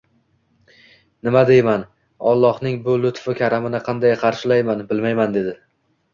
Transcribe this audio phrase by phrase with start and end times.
[1.27, 1.83] Nima deyman,
[2.31, 5.57] Allohning bu lutfu karamini qanday qarshilayman, bilmayman» dedi